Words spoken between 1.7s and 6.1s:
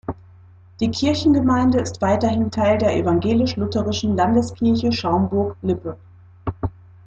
ist weiterhin Teil der Evangelisch-Lutherischen Landeskirche Schaumburg-Lippe.